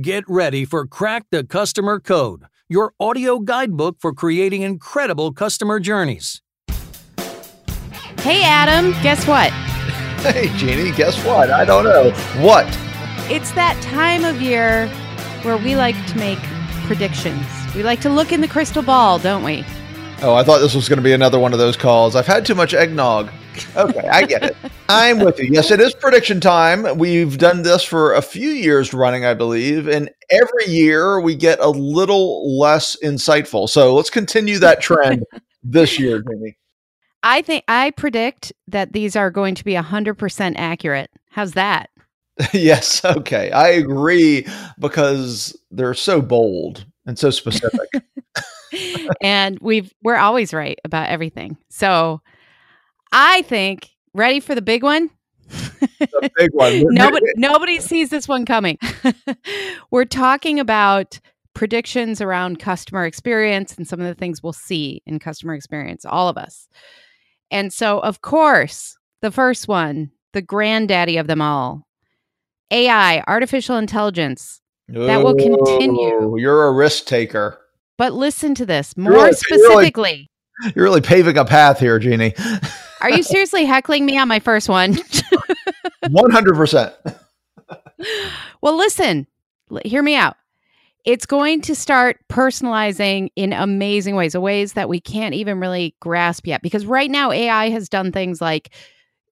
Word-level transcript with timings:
Get 0.00 0.24
ready 0.26 0.64
for 0.64 0.86
Crack 0.86 1.26
the 1.30 1.44
Customer 1.44 2.00
Code, 2.00 2.44
your 2.66 2.94
audio 2.98 3.38
guidebook 3.38 3.96
for 4.00 4.14
creating 4.14 4.62
incredible 4.62 5.34
customer 5.34 5.78
journeys. 5.80 6.40
Hey, 8.20 8.42
Adam, 8.42 8.92
guess 9.02 9.26
what? 9.26 9.52
Hey, 10.22 10.56
Jeannie, 10.56 10.92
guess 10.92 11.22
what? 11.26 11.50
I 11.50 11.66
don't 11.66 11.84
know. 11.84 12.10
What? 12.40 12.64
It's 13.28 13.52
that 13.52 13.76
time 13.82 14.24
of 14.24 14.40
year 14.40 14.88
where 15.42 15.58
we 15.58 15.76
like 15.76 15.96
to 16.06 16.16
make 16.16 16.38
predictions. 16.86 17.44
We 17.74 17.82
like 17.82 18.00
to 18.00 18.08
look 18.08 18.32
in 18.32 18.40
the 18.40 18.48
crystal 18.48 18.82
ball, 18.82 19.18
don't 19.18 19.42
we? 19.42 19.62
Oh, 20.22 20.32
I 20.34 20.42
thought 20.42 20.60
this 20.60 20.74
was 20.74 20.88
going 20.88 20.98
to 20.98 21.02
be 21.02 21.12
another 21.12 21.40
one 21.40 21.52
of 21.52 21.58
those 21.58 21.76
calls. 21.76 22.16
I've 22.16 22.26
had 22.26 22.46
too 22.46 22.54
much 22.54 22.72
eggnog. 22.72 23.30
Okay, 23.76 24.08
I 24.08 24.24
get 24.24 24.42
it. 24.42 24.56
I'm 24.88 25.18
with 25.20 25.38
you. 25.38 25.46
Yes, 25.50 25.70
it 25.70 25.80
is 25.80 25.94
prediction 25.94 26.40
time. 26.40 26.98
We've 26.98 27.38
done 27.38 27.62
this 27.62 27.82
for 27.82 28.14
a 28.14 28.22
few 28.22 28.50
years 28.50 28.92
running, 28.92 29.24
I 29.24 29.34
believe, 29.34 29.88
and 29.88 30.10
every 30.30 30.66
year 30.66 31.20
we 31.20 31.34
get 31.34 31.58
a 31.60 31.68
little 31.68 32.58
less 32.58 32.96
insightful. 33.02 33.68
So 33.68 33.94
let's 33.94 34.10
continue 34.10 34.58
that 34.58 34.80
trend 34.80 35.24
this 35.62 35.98
year, 35.98 36.22
Jeannie. 36.22 36.56
I 37.22 37.42
think 37.42 37.64
I 37.68 37.92
predict 37.92 38.52
that 38.68 38.92
these 38.92 39.16
are 39.16 39.30
going 39.30 39.54
to 39.54 39.64
be 39.64 39.74
100% 39.74 40.54
accurate. 40.56 41.10
How's 41.30 41.52
that? 41.52 41.90
yes, 42.52 43.04
okay. 43.04 43.50
I 43.50 43.68
agree 43.68 44.46
because 44.78 45.56
they're 45.70 45.94
so 45.94 46.20
bold 46.20 46.84
and 47.06 47.18
so 47.18 47.30
specific. 47.30 47.88
and 49.22 49.58
we've 49.60 49.92
we're 50.02 50.16
always 50.16 50.54
right 50.54 50.78
about 50.84 51.08
everything. 51.08 51.56
So 51.68 52.20
I 53.12 53.42
think 53.42 53.90
ready 54.14 54.40
for 54.40 54.54
the 54.54 54.62
big 54.62 54.82
one? 54.82 55.10
the 55.48 56.30
big 56.36 56.52
one. 56.52 56.82
nobody 56.88 57.26
nobody 57.36 57.80
sees 57.80 58.10
this 58.10 58.26
one 58.26 58.44
coming. 58.44 58.78
we're 59.90 60.04
talking 60.04 60.58
about 60.58 61.20
predictions 61.54 62.20
around 62.20 62.58
customer 62.58 63.04
experience 63.04 63.76
and 63.76 63.86
some 63.86 64.00
of 64.00 64.06
the 64.06 64.14
things 64.14 64.42
we'll 64.42 64.52
see 64.52 65.02
in 65.06 65.18
customer 65.18 65.54
experience, 65.54 66.04
all 66.04 66.28
of 66.28 66.38
us. 66.38 66.68
And 67.50 67.72
so, 67.72 68.00
of 68.00 68.22
course, 68.22 68.96
the 69.20 69.30
first 69.30 69.68
one, 69.68 70.10
the 70.32 70.40
granddaddy 70.40 71.18
of 71.18 71.26
them 71.26 71.42
all, 71.42 71.86
AI, 72.70 73.22
artificial 73.26 73.76
intelligence, 73.76 74.62
that 74.88 75.22
will 75.22 75.34
continue. 75.34 76.38
You're 76.38 76.66
a 76.66 76.72
risk 76.72 77.04
taker. 77.04 77.58
But 77.98 78.14
listen 78.14 78.54
to 78.56 78.66
this 78.66 78.96
more 78.96 79.12
really, 79.12 79.32
specifically. 79.34 80.30
You're 80.74 80.84
really, 80.84 81.00
paving 81.00 81.38
a 81.38 81.44
path 81.44 81.80
here, 81.80 81.98
Jeannie. 81.98 82.34
Are 83.00 83.10
you 83.10 83.22
seriously 83.22 83.64
heckling 83.64 84.04
me 84.04 84.18
on 84.18 84.28
my 84.28 84.38
first 84.40 84.68
one? 84.68 84.94
100%. 86.04 87.16
well, 88.60 88.76
listen, 88.76 89.26
hear 89.84 90.02
me 90.02 90.16
out 90.16 90.36
it's 91.04 91.26
going 91.26 91.60
to 91.62 91.74
start 91.74 92.18
personalizing 92.28 93.28
in 93.34 93.52
amazing 93.52 94.14
ways, 94.14 94.36
ways 94.36 94.74
that 94.74 94.88
we 94.88 95.00
can't 95.00 95.34
even 95.34 95.58
really 95.58 95.96
grasp 96.00 96.46
yet. 96.46 96.62
Because 96.62 96.86
right 96.86 97.10
now, 97.10 97.32
AI 97.32 97.70
has 97.70 97.88
done 97.88 98.12
things 98.12 98.40
like 98.40 98.72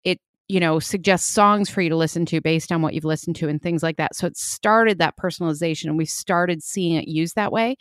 it, 0.02 0.20
you 0.48 0.58
know, 0.58 0.80
suggests 0.80 1.32
songs 1.32 1.70
for 1.70 1.80
you 1.80 1.90
to 1.90 1.96
listen 1.96 2.26
to 2.26 2.40
based 2.40 2.72
on 2.72 2.82
what 2.82 2.94
you've 2.94 3.04
listened 3.04 3.36
to 3.36 3.48
and 3.48 3.62
things 3.62 3.82
like 3.82 3.98
that. 3.98 4.16
So 4.16 4.26
it 4.26 4.36
started 4.36 4.98
that 4.98 5.16
personalization 5.16 5.84
and 5.86 5.96
we 5.96 6.06
started 6.06 6.62
seeing 6.62 6.96
it 6.96 7.06
used 7.06 7.36
that 7.36 7.52
way. 7.52 7.76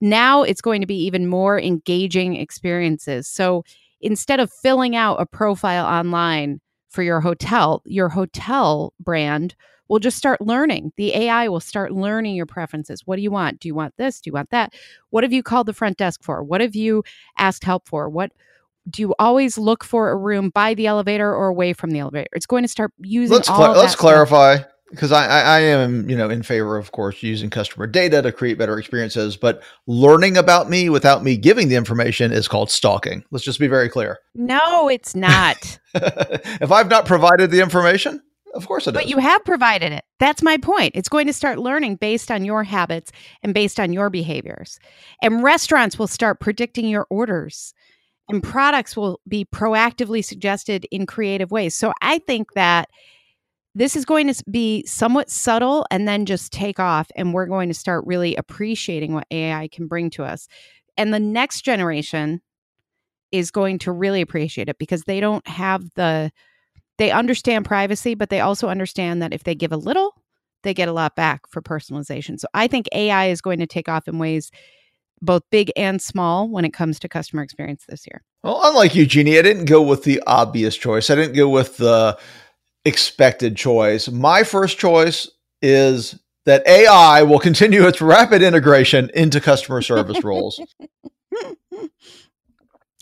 Now 0.00 0.42
it's 0.42 0.60
going 0.60 0.80
to 0.80 0.86
be 0.86 1.04
even 1.04 1.26
more 1.26 1.60
engaging 1.60 2.36
experiences. 2.36 3.28
So 3.28 3.64
instead 4.00 4.40
of 4.40 4.52
filling 4.62 4.94
out 4.94 5.20
a 5.20 5.26
profile 5.26 5.86
online 5.86 6.60
for 6.88 7.02
your 7.02 7.20
hotel, 7.20 7.82
your 7.86 8.08
hotel 8.08 8.92
brand 9.00 9.54
will 9.88 9.98
just 9.98 10.16
start 10.16 10.40
learning. 10.40 10.92
The 10.96 11.14
AI 11.14 11.48
will 11.48 11.60
start 11.60 11.92
learning 11.92 12.34
your 12.34 12.46
preferences. 12.46 13.02
What 13.04 13.16
do 13.16 13.22
you 13.22 13.30
want? 13.30 13.60
Do 13.60 13.68
you 13.68 13.74
want 13.74 13.94
this? 13.96 14.20
Do 14.20 14.28
you 14.28 14.32
want 14.32 14.50
that? 14.50 14.74
What 15.10 15.24
have 15.24 15.32
you 15.32 15.42
called 15.42 15.66
the 15.66 15.72
front 15.72 15.96
desk 15.96 16.22
for? 16.22 16.42
What 16.42 16.60
have 16.60 16.74
you 16.74 17.04
asked 17.38 17.64
help 17.64 17.88
for? 17.88 18.08
What 18.08 18.32
do 18.88 19.02
you 19.02 19.14
always 19.18 19.58
look 19.58 19.84
for 19.84 20.10
a 20.10 20.16
room 20.16 20.50
by 20.50 20.74
the 20.74 20.86
elevator 20.86 21.32
or 21.34 21.48
away 21.48 21.72
from 21.72 21.90
the 21.90 22.00
elevator? 22.00 22.28
It's 22.32 22.46
going 22.46 22.62
to 22.62 22.68
start 22.68 22.92
using. 23.00 23.34
Let's 23.34 23.48
cl- 23.48 23.72
let's 23.72 23.96
clarify 23.96 24.58
because 24.90 25.12
I, 25.12 25.26
I, 25.26 25.40
I 25.40 25.60
am 25.60 26.08
you 26.08 26.16
know 26.16 26.30
in 26.30 26.42
favor 26.42 26.76
of 26.76 26.92
course 26.92 27.22
using 27.22 27.50
customer 27.50 27.86
data 27.86 28.22
to 28.22 28.32
create 28.32 28.58
better 28.58 28.78
experiences, 28.78 29.36
but 29.36 29.62
learning 29.86 30.36
about 30.36 30.70
me 30.70 30.88
without 30.88 31.22
me 31.22 31.36
giving 31.36 31.68
the 31.68 31.76
information 31.76 32.32
is 32.32 32.48
called 32.48 32.70
stalking. 32.70 33.24
Let's 33.30 33.44
just 33.44 33.60
be 33.60 33.68
very 33.68 33.88
clear. 33.88 34.18
No, 34.34 34.88
it's 34.88 35.14
not. 35.14 35.78
if 35.94 36.70
I've 36.70 36.88
not 36.88 37.06
provided 37.06 37.50
the 37.50 37.60
information, 37.60 38.22
of 38.54 38.66
course 38.66 38.86
it 38.86 38.94
but 38.94 39.08
you 39.08 39.18
have 39.18 39.44
provided 39.44 39.92
it. 39.92 40.04
That's 40.18 40.42
my 40.42 40.56
point. 40.56 40.92
It's 40.94 41.08
going 41.08 41.26
to 41.26 41.32
start 41.32 41.58
learning 41.58 41.96
based 41.96 42.30
on 42.30 42.44
your 42.44 42.64
habits 42.64 43.12
and 43.42 43.52
based 43.52 43.78
on 43.78 43.92
your 43.92 44.10
behaviors. 44.10 44.78
And 45.22 45.42
restaurants 45.42 45.98
will 45.98 46.06
start 46.06 46.40
predicting 46.40 46.88
your 46.88 47.06
orders 47.10 47.74
and 48.28 48.42
products 48.42 48.96
will 48.96 49.20
be 49.28 49.44
proactively 49.44 50.24
suggested 50.24 50.86
in 50.90 51.06
creative 51.06 51.50
ways. 51.50 51.74
So 51.74 51.92
I 52.02 52.18
think 52.18 52.54
that 52.54 52.88
this 53.76 53.94
is 53.94 54.06
going 54.06 54.32
to 54.32 54.42
be 54.50 54.82
somewhat 54.86 55.28
subtle 55.28 55.86
and 55.90 56.08
then 56.08 56.24
just 56.24 56.50
take 56.50 56.80
off 56.80 57.10
and 57.14 57.34
we're 57.34 57.44
going 57.44 57.68
to 57.68 57.74
start 57.74 58.06
really 58.06 58.34
appreciating 58.36 59.12
what 59.12 59.26
AI 59.30 59.68
can 59.68 59.86
bring 59.86 60.08
to 60.08 60.24
us. 60.24 60.48
And 60.96 61.12
the 61.12 61.20
next 61.20 61.60
generation 61.60 62.40
is 63.32 63.50
going 63.50 63.78
to 63.80 63.92
really 63.92 64.22
appreciate 64.22 64.70
it 64.70 64.78
because 64.78 65.02
they 65.02 65.20
don't 65.20 65.46
have 65.46 65.84
the 65.94 66.32
they 66.96 67.10
understand 67.10 67.66
privacy, 67.66 68.14
but 68.14 68.30
they 68.30 68.40
also 68.40 68.68
understand 68.68 69.20
that 69.20 69.34
if 69.34 69.44
they 69.44 69.54
give 69.54 69.72
a 69.72 69.76
little, 69.76 70.14
they 70.62 70.72
get 70.72 70.88
a 70.88 70.92
lot 70.92 71.14
back 71.14 71.42
for 71.46 71.60
personalization. 71.60 72.40
So 72.40 72.48
I 72.54 72.68
think 72.68 72.86
AI 72.94 73.26
is 73.26 73.42
going 73.42 73.58
to 73.58 73.66
take 73.66 73.90
off 73.90 74.08
in 74.08 74.18
ways 74.18 74.50
both 75.20 75.42
big 75.50 75.70
and 75.76 76.00
small 76.00 76.48
when 76.48 76.64
it 76.64 76.72
comes 76.72 76.98
to 77.00 77.10
customer 77.10 77.42
experience 77.42 77.84
this 77.86 78.06
year. 78.06 78.22
Well, 78.42 78.60
unlike 78.64 78.94
you, 78.94 79.04
Jeannie, 79.04 79.38
I 79.38 79.42
didn't 79.42 79.66
go 79.66 79.82
with 79.82 80.04
the 80.04 80.22
obvious 80.26 80.76
choice. 80.76 81.10
I 81.10 81.14
didn't 81.14 81.36
go 81.36 81.50
with 81.50 81.76
the 81.76 82.18
expected 82.86 83.56
choice. 83.56 84.08
My 84.08 84.44
first 84.44 84.78
choice 84.78 85.28
is 85.60 86.18
that 86.46 86.66
AI 86.66 87.22
will 87.24 87.40
continue 87.40 87.86
its 87.86 88.00
rapid 88.00 88.40
integration 88.40 89.10
into 89.12 89.40
customer 89.40 89.82
service 89.82 90.22
roles. 90.22 90.60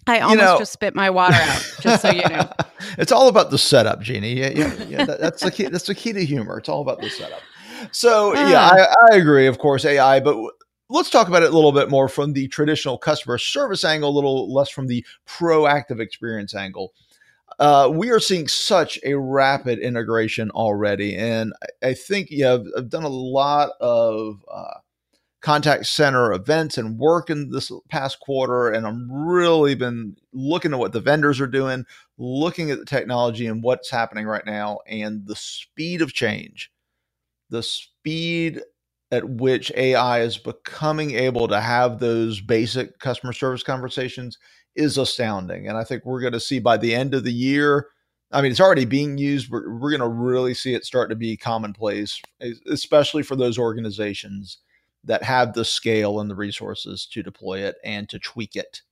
I 0.07 0.21
almost 0.21 0.39
you 0.39 0.45
know, 0.45 0.59
just 0.59 0.73
spit 0.73 0.95
my 0.95 1.09
water 1.09 1.37
out, 1.37 1.77
just 1.81 2.03
so 2.03 2.11
you 2.11 2.29
know. 2.29 2.51
it's 2.99 3.11
all 3.11 3.29
about 3.29 3.51
the 3.51 3.57
setup, 3.57 4.03
Jeannie. 4.03 4.35
Yeah, 4.35 4.51
yeah, 4.51 4.85
yeah 4.85 5.05
that, 5.07 5.19
that's 5.19 5.43
the 5.43 5.51
key. 5.51 5.65
That's 5.65 5.87
the 5.87 5.95
key 5.95 6.13
to 6.13 6.23
humor. 6.25 6.59
It's 6.59 6.69
all 6.69 6.83
about 6.83 7.01
the 7.01 7.09
setup. 7.09 7.41
So 7.91 8.37
uh. 8.37 8.49
yeah, 8.49 8.61
I, 8.61 8.95
I, 9.13 9.17
agree. 9.17 9.47
Of 9.47 9.59
course, 9.59 9.87
AI, 9.87 10.21
but 10.21 10.37
let's 10.91 11.09
talk 11.09 11.29
about 11.29 11.43
it 11.43 11.51
a 11.51 11.55
little 11.55 11.73
bit 11.73 11.89
more 11.89 12.11
from 12.11 12.35
the 12.35 12.49
traditional 12.49 12.99
customer 12.99 13.39
service 13.39 13.83
angle, 13.83 14.11
a 14.11 14.13
little 14.13 14.53
less 14.53 14.69
from 14.69 14.89
the 14.89 15.05
proactive 15.27 16.01
experience 16.01 16.55
angle. 16.55 16.93
Uh, 17.59 17.91
we 17.93 18.11
are 18.11 18.21
seeing 18.21 18.49
such 18.49 18.99
a 19.05 19.15
rapid 19.15 19.79
integration 19.79 20.51
already, 20.51 21.17
and 21.17 21.53
I, 21.83 21.89
I 21.89 21.95
think 21.95 22.29
yeah, 22.31 22.55
I've, 22.55 22.67
I've, 22.77 22.89
done 22.89 23.05
a 23.05 23.09
lot 23.09 23.71
of. 23.81 24.45
Uh, 24.51 24.75
contact 25.45 25.85
center 25.85 26.33
events 26.33 26.79
and 26.79 26.99
work 26.99 27.29
in 27.29 27.51
this 27.51 27.71
past 27.91 28.19
quarter 28.19 28.71
and 28.71 28.87
i'm 28.87 29.13
really 29.13 29.75
been 29.75 30.17
looking 30.33 30.73
at 30.73 30.79
what 30.79 30.93
the 30.93 31.01
vendors 31.03 31.39
are 31.39 31.47
doing 31.47 31.85
looking 32.17 32.71
at 32.71 32.79
the 32.79 32.85
technology 32.87 33.47
and 33.47 33.63
what's 33.63 33.91
happening 33.91 34.25
right 34.25 34.47
now 34.47 34.79
and 34.87 35.27
the 35.27 35.37
speed 35.37 36.01
of 36.01 36.15
change 36.15 36.73
the 37.51 37.63
speed 37.63 38.63
at 39.11 39.29
which 39.29 39.71
ai 39.77 40.23
is 40.23 40.39
becoming 40.39 41.11
able 41.11 41.47
to 41.47 41.61
have 41.61 41.99
those 41.99 42.41
basic 42.41 42.99
customer 42.99 43.35
service 43.35 43.63
conversations 43.63 44.39
is 44.77 44.99
astounding 44.99 45.69
and 45.69 45.77
i 45.77 45.85
think 45.85 46.05
we're 46.05 46.21
going 46.21 46.33
to 46.33 46.41
see 46.41 46.59
by 46.59 46.77
the 46.77 46.95
end 46.95 47.15
of 47.15 47.25
the 47.25 47.33
year 47.33 47.89
I 48.35 48.43
mean, 48.43 48.51
it's 48.51 48.61
already 48.61 48.85
being 48.85 49.17
used. 49.17 49.49
We're, 49.49 49.79
we're 49.79 49.91
going 49.91 50.01
to 50.01 50.09
really 50.09 50.55
see 50.55 50.75
it 50.75 50.85
start 50.85 51.09
to 51.11 51.17
be 51.17 51.37
commonplace, 51.37 52.21
especially 52.69 53.23
for 53.23 53.37
those 53.37 53.59
organizations 53.59 54.59
that 55.05 55.23
have 55.23 55.53
the 55.53 55.65
scale 55.65 56.19
and 56.19 56.29
the 56.29 56.35
resources 56.35 57.07
to 57.13 57.23
deploy 57.23 57.61
it 57.61 57.77
and 57.85 58.09
to 58.09 58.19
tweak 58.19 58.57
it. 58.57 58.83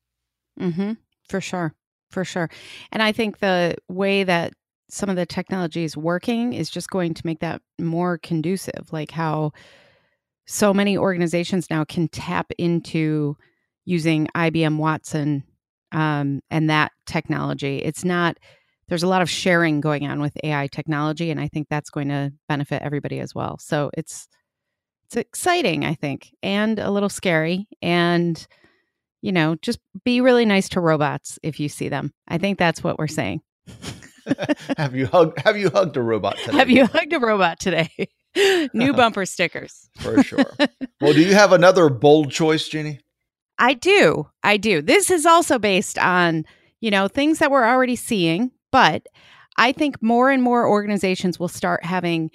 Mm-hmm. 0.61 0.93
For 1.29 1.41
sure. 1.41 1.75
For 2.11 2.25
sure. 2.25 2.51
And 2.93 3.03
I 3.03 3.11
think 3.11 3.39
the 3.39 3.77
way 3.89 4.23
that 4.23 4.53
some 4.89 5.09
of 5.09 5.17
the 5.17 5.27
technology 5.27 5.83
is 5.83 5.97
working 5.97 6.53
is 6.53 6.71
just 6.71 6.91
going 6.91 7.15
to 7.15 7.27
make 7.27 7.41
that 7.41 7.63
more 7.81 8.19
conducive, 8.19 8.93
like 8.93 9.11
how 9.11 9.53
so 10.47 10.73
many 10.73 10.97
organizations 10.97 11.69
now 11.71 11.85
can 11.85 12.09
tap 12.09 12.53
into 12.59 13.37
using 13.87 14.29
IBM 14.37 14.77
Watson 14.77 15.43
um, 15.93 16.41
and 16.51 16.71
that 16.71 16.93
technology. 17.07 17.79
It's 17.79 18.05
not, 18.05 18.39
there's 18.89 19.03
a 19.03 19.09
lot 19.09 19.23
of 19.23 19.31
sharing 19.31 19.81
going 19.81 20.07
on 20.07 20.21
with 20.21 20.37
AI 20.43 20.67
technology, 20.67 21.31
and 21.31 21.41
I 21.41 21.49
think 21.49 21.69
that's 21.69 21.91
going 21.91 22.09
to 22.09 22.33
benefit 22.49 22.83
everybody 22.83 23.21
as 23.21 23.35
well. 23.35 23.59
So 23.59 23.91
it's, 23.97 24.29
it's 25.07 25.17
exciting, 25.17 25.85
I 25.85 25.95
think, 25.95 26.31
and 26.43 26.79
a 26.79 26.91
little 26.91 27.09
scary. 27.09 27.69
And, 27.81 28.45
you 29.21 29.33
know, 29.33 29.57
just 29.63 29.79
be 30.05 30.21
really 30.21 30.45
nice 30.45 30.69
to 30.71 30.81
robots 30.81 31.39
if 31.43 31.61
you 31.61 31.69
see 31.69 31.89
them. 31.89 32.13
I 32.27 32.39
think 32.39 32.59
that's 32.59 32.83
what 32.83 32.99
we're 32.99 33.07
saying. 33.07 33.41
have 34.77 34.95
you 34.95 35.07
hugged 35.07 35.39
have 35.41 35.57
you 35.57 35.71
hugged 35.71 35.97
a 35.97 36.03
robot 36.03 36.37
today? 36.39 36.57
Have 36.57 36.71
you 36.71 36.87
hugged 36.87 37.13
a 37.13 37.19
robot 37.19 37.61
today? 37.61 37.91
New 38.73 38.93
bumper 38.95 39.27
stickers. 39.27 39.91
For 39.99 40.23
sure. 40.23 40.45
well, 41.01 41.13
do 41.13 41.21
you 41.23 41.35
have 41.35 41.53
another 41.53 41.89
bold 41.89 42.31
choice, 42.31 42.69
Jeannie? 42.69 43.01
I 43.63 43.75
do. 43.75 44.29
I 44.43 44.57
do. 44.57 44.83
This 44.83 45.09
is 45.09 45.25
also 45.25 45.57
based 45.57 45.97
on, 45.97 46.45
you 46.81 46.91
know, 46.91 47.07
things 47.07 47.39
that 47.39 47.53
we're 47.53 47.65
already 47.65 47.95
seeing, 47.95 48.51
but 48.73 49.07
I 49.57 49.71
think 49.71 50.03
more 50.03 50.33
and 50.33 50.43
more 50.43 50.69
organizations 50.69 51.39
will 51.39 51.47
start 51.47 51.85
having 51.85 52.33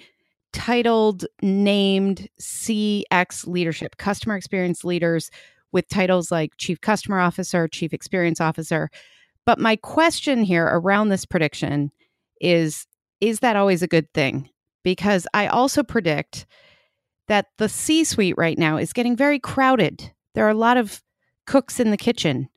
titled, 0.54 1.26
named 1.42 2.28
CX 2.40 3.46
leadership, 3.46 3.98
customer 3.98 4.36
experience 4.36 4.84
leaders 4.84 5.30
with 5.70 5.86
titles 5.90 6.32
like 6.32 6.52
Chief 6.56 6.80
Customer 6.80 7.20
Officer, 7.20 7.68
Chief 7.68 7.92
Experience 7.92 8.40
Officer. 8.40 8.88
But 9.44 9.58
my 9.58 9.76
question 9.76 10.42
here 10.42 10.64
around 10.64 11.10
this 11.10 11.26
prediction 11.26 11.92
is 12.40 12.86
is 13.20 13.40
that 13.40 13.56
always 13.56 13.82
a 13.82 13.88
good 13.88 14.10
thing? 14.14 14.48
Because 14.82 15.26
I 15.34 15.48
also 15.48 15.82
predict 15.82 16.46
that 17.26 17.48
the 17.58 17.68
C 17.68 18.04
suite 18.04 18.38
right 18.38 18.56
now 18.56 18.78
is 18.78 18.94
getting 18.94 19.14
very 19.14 19.38
crowded. 19.38 20.10
There 20.34 20.46
are 20.46 20.50
a 20.50 20.54
lot 20.54 20.78
of 20.78 21.02
cooks 21.48 21.80
in 21.80 21.90
the 21.90 21.96
kitchen 21.96 22.48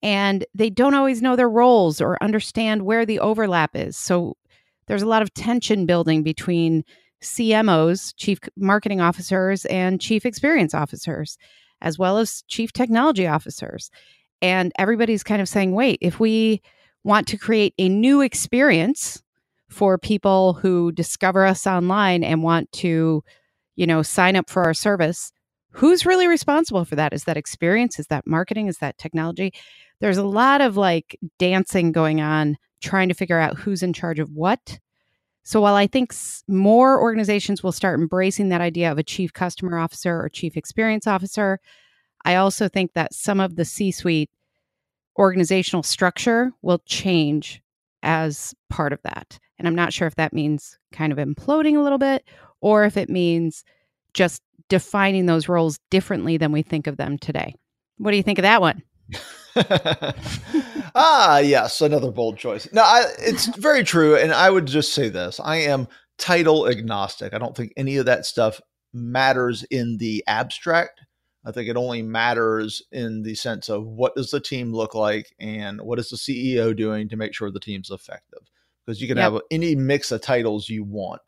and 0.00 0.46
they 0.54 0.70
don't 0.70 0.94
always 0.94 1.20
know 1.20 1.34
their 1.34 1.50
roles 1.50 2.00
or 2.00 2.22
understand 2.22 2.82
where 2.82 3.04
the 3.04 3.18
overlap 3.18 3.74
is. 3.74 3.96
So 3.96 4.36
there's 4.86 5.02
a 5.02 5.08
lot 5.08 5.22
of 5.22 5.34
tension 5.34 5.86
building 5.86 6.22
between 6.22 6.84
CMOs, 7.20 8.14
chief 8.16 8.38
marketing 8.56 9.00
officers, 9.00 9.64
and 9.66 10.00
chief 10.00 10.24
experience 10.24 10.72
officers, 10.72 11.36
as 11.82 11.98
well 11.98 12.18
as 12.18 12.44
chief 12.46 12.72
technology 12.72 13.26
officers. 13.26 13.90
And 14.40 14.72
everybody's 14.78 15.24
kind 15.24 15.42
of 15.42 15.48
saying, 15.48 15.72
wait, 15.72 15.98
if 16.00 16.20
we 16.20 16.62
want 17.02 17.26
to 17.28 17.36
create 17.36 17.74
a 17.76 17.88
new 17.88 18.20
experience 18.20 19.20
for 19.68 19.98
people 19.98 20.54
who 20.54 20.92
discover 20.92 21.44
us 21.44 21.66
online 21.66 22.22
and 22.22 22.44
want 22.44 22.70
to, 22.72 23.24
you 23.74 23.86
know, 23.86 24.02
sign 24.02 24.36
up 24.36 24.48
for 24.48 24.62
our 24.62 24.74
service, 24.74 25.32
who's 25.78 26.04
really 26.04 26.26
responsible 26.26 26.84
for 26.84 26.96
that? 26.96 27.12
Is 27.12 27.22
that 27.24 27.36
experience? 27.36 28.00
Is 28.00 28.08
that 28.08 28.26
marketing? 28.26 28.66
Is 28.66 28.78
that 28.78 28.98
technology? 28.98 29.52
There's 30.00 30.16
a 30.16 30.24
lot 30.24 30.60
of 30.60 30.76
like 30.76 31.16
dancing 31.38 31.92
going 31.92 32.20
on, 32.20 32.56
trying 32.82 33.08
to 33.08 33.14
figure 33.14 33.38
out 33.38 33.56
who's 33.56 33.80
in 33.84 33.92
charge 33.92 34.18
of 34.18 34.28
what. 34.32 34.80
So 35.44 35.60
while 35.60 35.76
I 35.76 35.86
think 35.86 36.12
more 36.48 37.00
organizations 37.00 37.62
will 37.62 37.70
start 37.70 38.00
embracing 38.00 38.48
that 38.48 38.60
idea 38.60 38.90
of 38.90 38.98
a 38.98 39.04
chief 39.04 39.32
customer 39.32 39.78
officer 39.78 40.20
or 40.20 40.28
chief 40.28 40.56
experience 40.56 41.06
officer, 41.06 41.60
I 42.24 42.34
also 42.34 42.68
think 42.68 42.94
that 42.94 43.14
some 43.14 43.38
of 43.38 43.54
the 43.54 43.64
C 43.64 43.92
suite 43.92 44.30
organizational 45.16 45.84
structure 45.84 46.50
will 46.60 46.80
change 46.86 47.62
as 48.02 48.52
part 48.68 48.92
of 48.92 49.00
that. 49.02 49.38
And 49.60 49.68
I'm 49.68 49.76
not 49.76 49.92
sure 49.92 50.08
if 50.08 50.16
that 50.16 50.32
means 50.32 50.76
kind 50.90 51.12
of 51.12 51.18
imploding 51.18 51.76
a 51.76 51.82
little 51.82 51.98
bit 51.98 52.24
or 52.60 52.84
if 52.84 52.96
it 52.96 53.08
means 53.08 53.64
just 54.14 54.42
defining 54.68 55.26
those 55.26 55.48
roles 55.48 55.78
differently 55.90 56.36
than 56.36 56.52
we 56.52 56.62
think 56.62 56.86
of 56.86 56.96
them 56.96 57.18
today. 57.18 57.54
What 57.96 58.10
do 58.10 58.16
you 58.16 58.22
think 58.22 58.38
of 58.38 58.42
that 58.42 58.60
one? 58.60 58.82
ah, 60.94 61.38
yes, 61.38 61.80
another 61.80 62.10
bold 62.10 62.38
choice. 62.38 62.68
No, 62.72 62.82
I, 62.82 63.06
it's 63.18 63.46
very 63.56 63.84
true. 63.84 64.16
And 64.16 64.32
I 64.32 64.50
would 64.50 64.66
just 64.66 64.94
say 64.94 65.08
this 65.08 65.40
I 65.40 65.56
am 65.56 65.88
title 66.18 66.68
agnostic. 66.68 67.34
I 67.34 67.38
don't 67.38 67.56
think 67.56 67.72
any 67.76 67.96
of 67.96 68.06
that 68.06 68.26
stuff 68.26 68.60
matters 68.92 69.64
in 69.64 69.96
the 69.98 70.22
abstract. 70.26 71.00
I 71.44 71.52
think 71.52 71.68
it 71.68 71.76
only 71.76 72.02
matters 72.02 72.82
in 72.92 73.22
the 73.22 73.34
sense 73.34 73.68
of 73.68 73.86
what 73.86 74.14
does 74.14 74.30
the 74.30 74.40
team 74.40 74.72
look 74.72 74.94
like 74.94 75.26
and 75.40 75.80
what 75.80 75.98
is 75.98 76.10
the 76.10 76.16
CEO 76.16 76.76
doing 76.76 77.08
to 77.08 77.16
make 77.16 77.32
sure 77.32 77.50
the 77.50 77.60
team's 77.60 77.90
effective. 77.90 78.40
Because 78.84 79.00
you 79.00 79.08
can 79.08 79.16
yep. 79.16 79.32
have 79.32 79.42
any 79.50 79.74
mix 79.74 80.10
of 80.12 80.20
titles 80.20 80.68
you 80.68 80.84
want. 80.84 81.22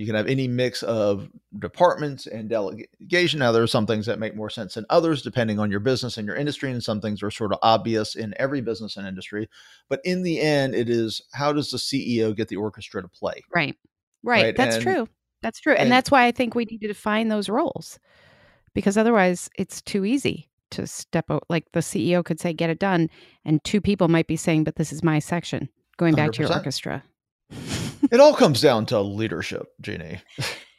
You 0.00 0.06
can 0.06 0.14
have 0.14 0.28
any 0.28 0.48
mix 0.48 0.82
of 0.82 1.28
departments 1.58 2.26
and 2.26 2.48
delegation. 2.48 3.38
Now, 3.38 3.52
there 3.52 3.62
are 3.62 3.66
some 3.66 3.84
things 3.84 4.06
that 4.06 4.18
make 4.18 4.34
more 4.34 4.48
sense 4.48 4.72
than 4.72 4.86
others, 4.88 5.20
depending 5.20 5.58
on 5.58 5.70
your 5.70 5.78
business 5.78 6.16
and 6.16 6.26
your 6.26 6.36
industry, 6.36 6.70
and 6.70 6.82
some 6.82 7.02
things 7.02 7.22
are 7.22 7.30
sort 7.30 7.52
of 7.52 7.58
obvious 7.60 8.14
in 8.14 8.32
every 8.38 8.62
business 8.62 8.96
and 8.96 9.06
industry. 9.06 9.46
But 9.90 10.00
in 10.04 10.22
the 10.22 10.40
end, 10.40 10.74
it 10.74 10.88
is 10.88 11.20
how 11.34 11.52
does 11.52 11.70
the 11.70 11.76
CEO 11.76 12.34
get 12.34 12.48
the 12.48 12.56
orchestra 12.56 13.02
to 13.02 13.08
play? 13.08 13.42
Right, 13.54 13.76
right. 14.22 14.44
right? 14.44 14.56
That's 14.56 14.76
and, 14.76 14.82
true. 14.82 15.08
That's 15.42 15.60
true, 15.60 15.74
and, 15.74 15.82
and 15.82 15.92
that's 15.92 16.10
why 16.10 16.24
I 16.24 16.32
think 16.32 16.54
we 16.54 16.64
need 16.64 16.80
to 16.80 16.88
define 16.88 17.28
those 17.28 17.50
roles, 17.50 17.98
because 18.72 18.96
otherwise, 18.96 19.50
it's 19.58 19.82
too 19.82 20.06
easy 20.06 20.48
to 20.70 20.86
step 20.86 21.30
out. 21.30 21.44
Like 21.50 21.72
the 21.72 21.80
CEO 21.80 22.24
could 22.24 22.40
say, 22.40 22.54
"Get 22.54 22.70
it 22.70 22.78
done," 22.78 23.10
and 23.44 23.62
two 23.64 23.82
people 23.82 24.08
might 24.08 24.28
be 24.28 24.36
saying, 24.36 24.64
"But 24.64 24.76
this 24.76 24.94
is 24.94 25.04
my 25.04 25.18
section." 25.18 25.68
Going 25.98 26.14
back 26.14 26.30
100%. 26.30 26.32
to 26.32 26.42
your 26.44 26.52
orchestra 26.54 27.02
it 28.10 28.20
all 28.20 28.34
comes 28.34 28.60
down 28.60 28.86
to 28.86 29.00
leadership, 29.00 29.68
Jeannie. 29.80 30.20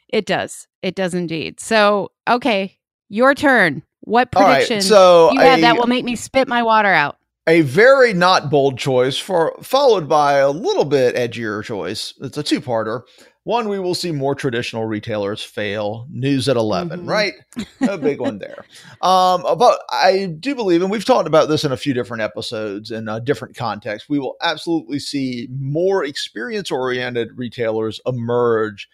It 0.08 0.26
does. 0.26 0.66
It 0.82 0.94
does 0.94 1.14
indeed. 1.14 1.60
So, 1.60 2.12
okay, 2.28 2.78
your 3.08 3.34
turn. 3.34 3.82
What 4.04 4.32
prediction 4.32 4.78
right, 4.78 4.82
so 4.82 5.30
you 5.32 5.40
have 5.40 5.60
that 5.60 5.76
will 5.76 5.86
make 5.86 6.04
me 6.04 6.16
spit 6.16 6.48
my 6.48 6.64
water 6.64 6.88
out? 6.88 7.18
A 7.46 7.60
very 7.60 8.12
not 8.12 8.50
bold 8.50 8.76
choice 8.76 9.16
for 9.16 9.56
followed 9.62 10.08
by 10.08 10.38
a 10.38 10.50
little 10.50 10.84
bit 10.84 11.14
edgier 11.14 11.62
choice. 11.62 12.12
It's 12.20 12.36
a 12.36 12.42
two-parter. 12.42 13.02
One, 13.44 13.68
we 13.68 13.80
will 13.80 13.96
see 13.96 14.12
more 14.12 14.36
traditional 14.36 14.84
retailers 14.84 15.42
fail. 15.42 16.06
News 16.10 16.48
at 16.48 16.56
11, 16.56 17.00
mm-hmm. 17.00 17.08
right? 17.08 17.34
A 17.88 17.98
big 17.98 18.20
one 18.20 18.38
there. 18.38 18.64
Um, 19.00 19.42
but 19.58 19.80
I 19.90 20.26
do 20.38 20.54
believe, 20.54 20.80
and 20.80 20.90
we've 20.90 21.04
talked 21.04 21.26
about 21.26 21.48
this 21.48 21.64
in 21.64 21.72
a 21.72 21.76
few 21.76 21.92
different 21.92 22.22
episodes 22.22 22.92
in 22.92 23.08
a 23.08 23.20
different 23.20 23.56
context, 23.56 24.08
we 24.08 24.20
will 24.20 24.36
absolutely 24.42 25.00
see 25.00 25.48
more 25.58 26.04
experience 26.04 26.70
oriented 26.70 27.36
retailers 27.36 28.00
emerge 28.06 28.88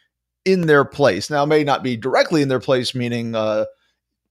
in 0.46 0.62
their 0.62 0.84
place. 0.84 1.28
Now, 1.28 1.42
it 1.42 1.48
may 1.48 1.62
not 1.62 1.82
be 1.82 1.96
directly 1.96 2.40
in 2.40 2.48
their 2.48 2.60
place, 2.60 2.94
meaning, 2.94 3.34
uh, 3.34 3.66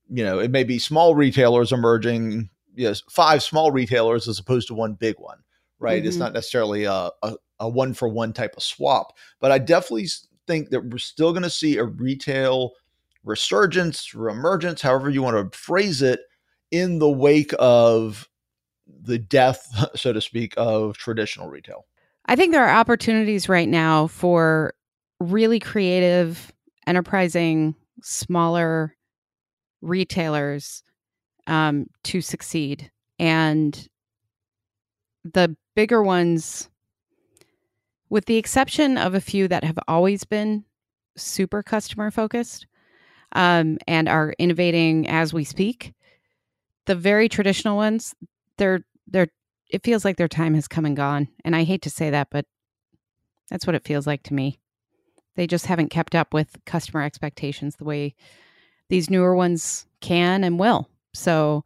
you 0.09 0.23
know, 0.23 0.39
it 0.39 0.49
may 0.49 0.63
be 0.63 0.79
small 0.79 1.13
retailers 1.13 1.71
emerging, 1.71 2.49
yes, 2.75 3.03
five 3.07 3.43
small 3.43 3.71
retailers 3.71 4.27
as 4.27 4.39
opposed 4.39 4.69
to 4.69 4.73
one 4.73 4.93
big 4.93 5.19
one 5.19 5.37
right? 5.79 5.99
Mm-hmm. 5.99 6.07
It's 6.07 6.17
not 6.17 6.33
necessarily 6.33 6.85
a, 6.85 7.11
a, 7.21 7.35
a 7.59 7.67
one 7.67 7.93
for 7.93 8.07
one 8.07 8.33
type 8.33 8.55
of 8.55 8.63
swap. 8.63 9.17
But 9.39 9.51
I 9.51 9.59
definitely 9.59 10.07
think 10.45 10.69
that 10.69 10.85
we're 10.85 10.97
still 10.97 11.31
going 11.31 11.43
to 11.43 11.49
see 11.49 11.77
a 11.77 11.83
retail 11.83 12.71
resurgence, 13.23 14.13
reemergence, 14.13 14.81
however 14.81 15.09
you 15.09 15.21
want 15.21 15.51
to 15.51 15.57
phrase 15.57 16.01
it, 16.01 16.21
in 16.71 16.99
the 16.99 17.09
wake 17.09 17.53
of 17.59 18.27
the 18.87 19.17
death, 19.17 19.67
so 19.95 20.13
to 20.13 20.21
speak, 20.21 20.53
of 20.57 20.97
traditional 20.97 21.49
retail. 21.49 21.85
I 22.25 22.35
think 22.35 22.51
there 22.51 22.65
are 22.65 22.79
opportunities 22.79 23.47
right 23.47 23.69
now 23.69 24.07
for 24.07 24.73
really 25.19 25.59
creative, 25.59 26.51
enterprising, 26.85 27.75
smaller 28.03 28.95
retailers 29.81 30.83
um, 31.47 31.87
to 32.03 32.21
succeed. 32.21 32.91
And 33.19 33.87
the 35.23 35.55
bigger 35.75 36.03
ones 36.03 36.69
with 38.09 38.25
the 38.25 38.37
exception 38.37 38.97
of 38.97 39.13
a 39.13 39.21
few 39.21 39.47
that 39.47 39.63
have 39.63 39.79
always 39.87 40.23
been 40.23 40.63
super 41.15 41.63
customer 41.63 42.11
focused 42.11 42.67
um, 43.33 43.77
and 43.87 44.07
are 44.07 44.33
innovating 44.39 45.07
as 45.07 45.33
we 45.33 45.43
speak, 45.43 45.93
the 46.85 46.95
very 46.95 47.27
traditional 47.27 47.75
ones, 47.75 48.15
they're 48.57 48.81
they're 49.07 49.27
it 49.69 49.83
feels 49.83 50.05
like 50.05 50.15
their 50.15 50.29
time 50.29 50.53
has 50.53 50.67
come 50.67 50.85
and 50.85 50.95
gone. 50.95 51.27
And 51.43 51.55
I 51.55 51.63
hate 51.63 51.81
to 51.81 51.89
say 51.89 52.09
that, 52.09 52.29
but 52.31 52.45
that's 53.49 53.67
what 53.67 53.75
it 53.75 53.85
feels 53.85 54.07
like 54.07 54.23
to 54.23 54.33
me. 54.33 54.59
They 55.35 55.45
just 55.45 55.65
haven't 55.65 55.89
kept 55.89 56.15
up 56.15 56.33
with 56.33 56.57
customer 56.65 57.03
expectations 57.03 57.75
the 57.75 57.83
way 57.83 58.15
these 58.89 59.09
newer 59.09 59.35
ones 59.35 59.85
can 60.01 60.43
and 60.43 60.57
will. 60.57 60.89
So 61.13 61.63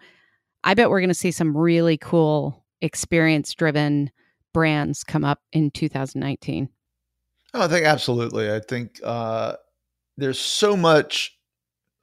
I 0.63 0.73
bet 0.73 0.89
we're 0.89 0.99
going 0.99 1.09
to 1.09 1.13
see 1.13 1.31
some 1.31 1.55
really 1.55 1.97
cool 1.97 2.65
experience 2.81 3.53
driven 3.53 4.11
brands 4.53 5.03
come 5.03 5.23
up 5.23 5.39
in 5.51 5.71
2019? 5.71 6.69
Oh, 7.53 7.63
I 7.63 7.67
think 7.67 7.85
absolutely. 7.85 8.51
I 8.51 8.59
think 8.59 8.99
uh, 9.03 9.55
there's 10.17 10.39
so 10.39 10.77
much 10.77 11.37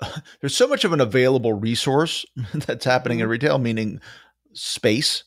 there's 0.41 0.57
so 0.57 0.69
much 0.69 0.85
of 0.85 0.93
an 0.93 1.01
available 1.01 1.53
resource 1.53 2.25
that's 2.55 2.85
happening 2.85 3.19
in 3.19 3.25
mm-hmm. 3.25 3.33
retail, 3.33 3.59
meaning 3.59 4.01
space. 4.53 5.25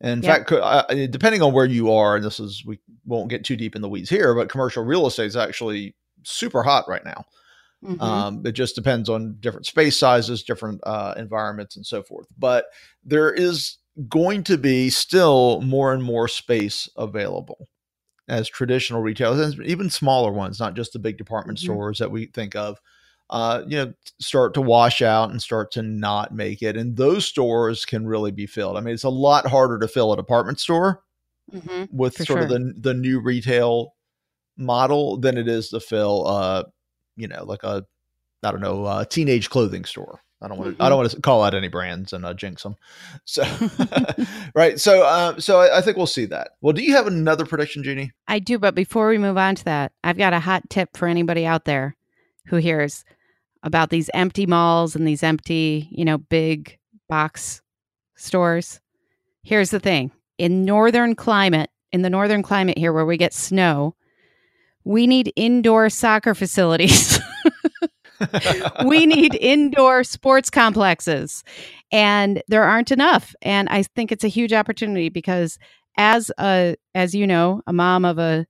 And 0.00 0.24
in 0.24 0.28
yep. 0.28 0.48
fact, 0.48 0.90
depending 1.12 1.42
on 1.42 1.52
where 1.52 1.64
you 1.64 1.92
are, 1.92 2.16
and 2.16 2.24
this 2.24 2.40
is 2.40 2.64
we 2.66 2.80
won't 3.04 3.30
get 3.30 3.44
too 3.44 3.56
deep 3.56 3.76
in 3.76 3.82
the 3.82 3.88
weeds 3.88 4.10
here, 4.10 4.34
but 4.34 4.48
commercial 4.48 4.84
real 4.84 5.06
estate 5.06 5.26
is 5.26 5.36
actually 5.36 5.94
super 6.24 6.62
hot 6.64 6.88
right 6.88 7.04
now. 7.04 7.24
Mm-hmm. 7.84 8.02
Um, 8.02 8.42
it 8.44 8.52
just 8.52 8.74
depends 8.74 9.08
on 9.08 9.36
different 9.38 9.66
space 9.66 9.96
sizes, 9.96 10.42
different 10.42 10.80
uh, 10.84 11.14
environments, 11.16 11.76
and 11.76 11.86
so 11.86 12.02
forth. 12.02 12.26
But 12.36 12.66
there 13.04 13.32
is 13.32 13.78
going 14.08 14.42
to 14.44 14.56
be 14.56 14.90
still 14.90 15.60
more 15.60 15.92
and 15.92 16.02
more 16.02 16.28
space 16.28 16.88
available 16.96 17.68
as 18.28 18.48
traditional 18.48 19.02
retailers, 19.02 19.58
and 19.58 19.66
even 19.66 19.90
smaller 19.90 20.32
ones, 20.32 20.60
not 20.60 20.74
just 20.74 20.92
the 20.92 20.98
big 20.98 21.18
department 21.18 21.58
mm-hmm. 21.58 21.72
stores 21.72 21.98
that 21.98 22.10
we 22.10 22.26
think 22.26 22.54
of, 22.54 22.78
uh, 23.30 23.62
you 23.66 23.76
know, 23.76 23.92
start 24.20 24.54
to 24.54 24.62
wash 24.62 25.02
out 25.02 25.30
and 25.30 25.42
start 25.42 25.70
to 25.72 25.82
not 25.82 26.34
make 26.34 26.62
it. 26.62 26.76
And 26.76 26.96
those 26.96 27.24
stores 27.24 27.84
can 27.84 28.06
really 28.06 28.30
be 28.30 28.46
filled. 28.46 28.76
I 28.76 28.80
mean, 28.80 28.94
it's 28.94 29.04
a 29.04 29.10
lot 29.10 29.46
harder 29.46 29.78
to 29.78 29.88
fill 29.88 30.12
a 30.12 30.16
department 30.16 30.60
store 30.60 31.02
mm-hmm, 31.52 31.84
with 31.90 32.14
sort 32.14 32.26
sure. 32.26 32.38
of 32.40 32.48
the 32.48 32.74
the 32.78 32.94
new 32.94 33.20
retail 33.20 33.94
model 34.56 35.18
than 35.18 35.36
it 35.36 35.48
is 35.48 35.70
to 35.70 35.80
fill 35.80 36.26
uh, 36.26 36.64
you 37.16 37.28
know, 37.28 37.44
like 37.44 37.62
a 37.62 37.84
I 38.42 38.50
don't 38.50 38.60
know, 38.60 38.86
a 38.86 39.06
teenage 39.06 39.50
clothing 39.50 39.84
store. 39.84 40.20
I 40.42 40.48
don't 40.48 40.58
want 40.58 40.70
to. 40.70 40.72
Mm-hmm. 40.74 40.82
I 40.82 40.88
don't 40.88 40.98
want 40.98 41.10
to 41.12 41.20
call 41.20 41.42
out 41.44 41.54
any 41.54 41.68
brands 41.68 42.12
and 42.12 42.26
uh, 42.26 42.34
jinx 42.34 42.62
them. 42.62 42.76
So, 43.24 43.44
right. 44.54 44.78
So, 44.80 45.04
uh, 45.04 45.40
so 45.40 45.60
I, 45.60 45.78
I, 45.78 45.80
think 45.80 45.96
we'll 45.96 46.06
see 46.06 46.24
that. 46.26 46.52
Well, 46.60 46.72
do 46.72 46.82
you 46.82 46.94
have 46.94 47.06
another 47.06 47.46
prediction, 47.46 47.84
Jeannie? 47.84 48.12
I 48.26 48.40
do, 48.40 48.58
but 48.58 48.74
before 48.74 49.08
we 49.08 49.18
move 49.18 49.38
on 49.38 49.54
to 49.54 49.64
that, 49.64 49.92
I've 50.02 50.18
got 50.18 50.32
a 50.32 50.40
hot 50.40 50.68
tip 50.68 50.96
for 50.96 51.06
anybody 51.06 51.46
out 51.46 51.64
there 51.64 51.96
who 52.46 52.56
hears 52.56 53.04
about 53.62 53.90
these 53.90 54.10
empty 54.12 54.46
malls 54.46 54.96
and 54.96 55.06
these 55.06 55.22
empty, 55.22 55.88
you 55.92 56.04
know, 56.04 56.18
big 56.18 56.78
box 57.08 57.62
stores. 58.16 58.80
Here's 59.44 59.70
the 59.70 59.80
thing: 59.80 60.10
in 60.38 60.64
northern 60.64 61.14
climate, 61.14 61.70
in 61.92 62.02
the 62.02 62.10
northern 62.10 62.42
climate 62.42 62.76
here, 62.76 62.92
where 62.92 63.06
we 63.06 63.16
get 63.16 63.32
snow, 63.32 63.94
we 64.84 65.06
need 65.06 65.32
indoor 65.36 65.88
soccer 65.88 66.34
facilities. 66.34 67.20
we 68.86 69.06
need 69.06 69.34
indoor 69.36 70.04
sports 70.04 70.50
complexes 70.50 71.42
and 71.90 72.42
there 72.48 72.64
aren't 72.64 72.90
enough 72.90 73.34
and 73.42 73.68
i 73.68 73.82
think 73.82 74.12
it's 74.12 74.24
a 74.24 74.28
huge 74.28 74.52
opportunity 74.52 75.08
because 75.08 75.58
as 75.96 76.30
a 76.38 76.76
as 76.94 77.14
you 77.14 77.26
know 77.26 77.62
a 77.66 77.72
mom 77.72 78.04
of 78.04 78.18
a 78.18 78.46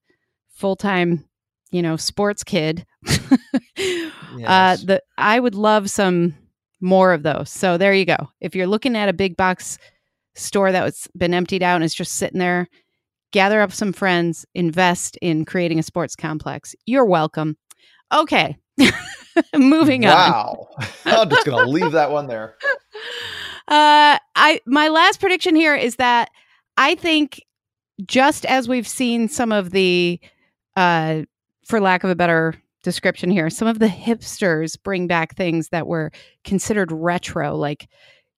full-time 0.54 1.24
you 1.70 1.82
know 1.82 1.96
sports 1.96 2.44
kid 2.44 2.86
uh, 3.08 3.38
yes. 3.76 4.10
uh 4.46 4.76
the 4.84 5.02
i 5.18 5.40
would 5.40 5.54
love 5.54 5.90
some 5.90 6.34
more 6.82 7.12
of 7.12 7.22
those. 7.22 7.48
So 7.48 7.78
there 7.78 7.94
you 7.94 8.04
go. 8.04 8.28
If 8.40 8.54
you're 8.54 8.66
looking 8.66 8.96
at 8.96 9.08
a 9.08 9.14
big 9.14 9.36
box 9.36 9.78
store 10.34 10.72
that's 10.72 11.08
been 11.16 11.32
emptied 11.32 11.62
out 11.62 11.76
and 11.76 11.84
is 11.84 11.94
just 11.94 12.14
sitting 12.14 12.38
there 12.38 12.66
gather 13.32 13.62
up 13.62 13.72
some 13.72 13.94
friends 13.94 14.44
invest 14.54 15.16
in 15.22 15.44
creating 15.46 15.78
a 15.78 15.82
sports 15.82 16.14
complex. 16.14 16.74
You're 16.84 17.06
welcome. 17.06 17.56
Okay 18.12 18.58
Moving 19.56 20.02
wow. 20.02 20.68
on. 20.78 20.84
Wow. 21.12 21.22
I'm 21.22 21.30
just 21.30 21.46
going 21.46 21.64
to 21.64 21.70
leave 21.70 21.92
that 21.92 22.10
one 22.10 22.26
there. 22.26 22.56
Uh, 23.68 24.18
I 24.34 24.60
my 24.66 24.88
last 24.88 25.20
prediction 25.20 25.54
here 25.54 25.74
is 25.74 25.94
that 25.96 26.30
I 26.76 26.96
think 26.96 27.40
just 28.04 28.44
as 28.44 28.68
we've 28.68 28.88
seen 28.88 29.28
some 29.28 29.52
of 29.52 29.70
the, 29.70 30.18
uh, 30.76 31.22
for 31.64 31.80
lack 31.80 32.02
of 32.02 32.10
a 32.10 32.16
better 32.16 32.54
description 32.82 33.30
here, 33.30 33.48
some 33.48 33.68
of 33.68 33.78
the 33.78 33.86
hipsters 33.86 34.76
bring 34.82 35.06
back 35.06 35.36
things 35.36 35.68
that 35.68 35.86
were 35.86 36.10
considered 36.44 36.90
retro, 36.90 37.54
like 37.54 37.88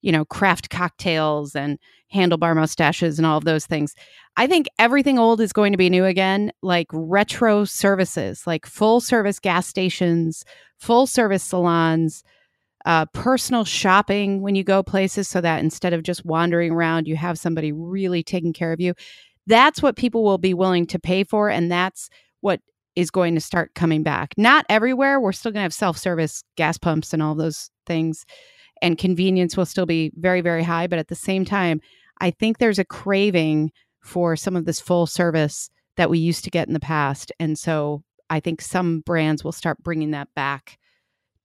you 0.05 0.13
know, 0.13 0.27
craft 0.27 0.69
cocktails 0.69 1.57
and 1.57 1.79
handlebar 2.15 2.55
mustaches 2.55 3.19
and 3.19 3.25
all 3.25 3.39
of 3.39 3.47
those 3.47 3.65
things. 3.65 3.95
I 4.37 4.47
think 4.47 4.67
everything 4.79 5.19
old 5.19 5.41
is 5.41 5.51
going 5.51 5.73
to 5.73 5.79
be 5.79 5.89
new 5.89 6.05
again, 6.05 6.53
like 6.61 6.89
retro 6.93 7.65
services, 7.65 8.47
like 8.47 8.67
full 8.67 9.01
service 9.01 9.41
gas 9.41 9.67
stations, 9.67 10.45
full 10.77 11.07
service 11.07 11.43
salons, 11.43 12.23
uh, 12.85 13.07
personal 13.15 13.65
shopping 13.65 14.43
when 14.43 14.55
you 14.55 14.63
go 14.63 14.83
places 14.83 15.27
so 15.27 15.41
that 15.41 15.63
instead 15.63 15.95
of 15.95 16.03
just 16.03 16.23
wandering 16.27 16.73
around, 16.73 17.09
you 17.09 17.17
have 17.17 17.39
somebody 17.39 17.73
really 17.73 18.23
taking 18.23 18.53
care 18.53 18.75
of 18.75 18.83
you. 18.83 18.93
That's 19.47 19.81
what 19.81 19.97
people 19.97 20.23
will 20.23 20.37
be 20.37 20.53
willing 20.53 20.87
to 20.89 20.99
pay 20.99 21.25
for. 21.25 21.49
And 21.49 21.73
that's 21.73 22.11
what 22.43 22.61
is 22.95 23.11
going 23.11 23.37
to 23.37 23.41
start 23.41 23.75
coming 23.75 24.03
back. 24.03 24.35
Not 24.37 24.67
everywhere. 24.69 25.19
We're 25.19 25.33
still 25.33 25.51
going 25.51 25.61
to 25.61 25.63
have 25.63 25.73
self 25.73 25.97
service 25.97 26.45
gas 26.57 26.77
pumps 26.77 27.15
and 27.15 27.23
all 27.23 27.35
those 27.35 27.71
things 27.87 28.27
and 28.85 28.99
convenience 28.99 29.57
will 29.57 29.65
still 29.65 29.87
be 29.87 30.13
very, 30.15 30.43
very 30.43 30.63
high. 30.63 30.87
But 30.87 30.99
at 30.99 31.09
the 31.09 31.15
same 31.15 31.47
time, 31.47 31.81
I 32.21 32.31
think 32.31 32.59
there's 32.59 32.79
a 32.79 32.85
craving 32.85 33.73
for 34.03 34.37
some 34.37 34.57
of 34.57 34.67
this 34.67 34.79
full 34.79 35.07
service 35.07 35.71
that 35.97 36.11
we 36.11 36.19
used 36.19 36.45
to 36.45 36.51
get 36.51 36.69
in 36.69 36.75
the 36.75 36.81
past. 36.81 37.33
And 37.41 37.59
so 37.59 38.03
I 38.29 38.41
think 38.41 38.61
some 38.61 39.01
brands 39.01 39.43
will 39.43 39.53
start 39.53 39.83
bringing 39.83 40.11
that 40.11 40.29
back 40.37 40.79